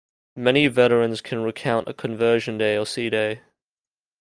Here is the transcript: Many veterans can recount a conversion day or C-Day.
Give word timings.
Many 0.35 0.65
veterans 0.65 1.21
can 1.21 1.43
recount 1.43 1.87
a 1.87 1.93
conversion 1.93 2.57
day 2.57 2.75
or 2.75 2.87
C-Day. 2.87 3.41